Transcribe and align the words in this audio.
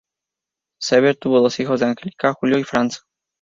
Sauer 0.81 1.15
tuvo 1.15 1.41
dos 1.41 1.59
hijos 1.59 1.81
con 1.81 1.89
Angelica, 1.89 2.33
Julio 2.33 2.57
y 2.57 2.63
Franz. 2.63 3.05